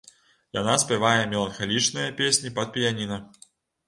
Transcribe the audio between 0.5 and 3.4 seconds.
Яна спявае меланхалічныя песні пад піяніна.